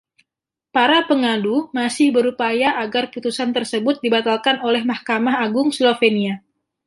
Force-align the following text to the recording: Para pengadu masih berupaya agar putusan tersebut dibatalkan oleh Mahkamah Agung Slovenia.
Para 0.75 0.99
pengadu 1.09 1.55
masih 1.77 2.07
berupaya 2.17 2.69
agar 2.83 3.03
putusan 3.13 3.49
tersebut 3.57 3.95
dibatalkan 4.05 4.55
oleh 4.67 4.81
Mahkamah 4.91 5.35
Agung 5.45 5.69
Slovenia. 5.77 6.35